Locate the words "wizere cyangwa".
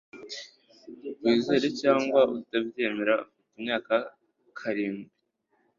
1.21-2.19